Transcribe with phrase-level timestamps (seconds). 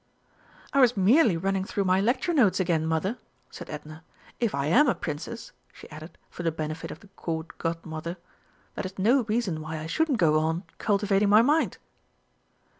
[0.73, 3.19] "I was merely running through my lecture notes again, Mother,"
[3.51, 4.03] said Edna.
[4.39, 8.17] "If I am a Princess," she added, for the benefit of the Court Godmother,
[8.73, 11.77] "that is no reason why I shouldn't go on cultivating my mind."